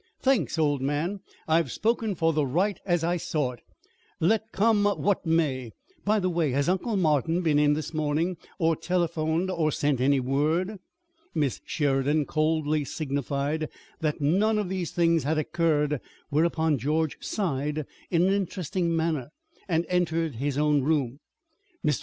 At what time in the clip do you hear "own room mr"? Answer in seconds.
20.57-21.99